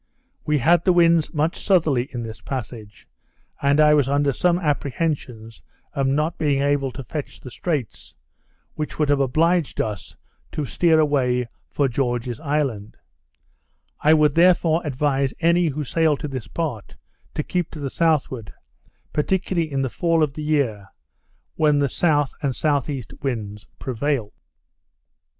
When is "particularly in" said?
19.13-19.83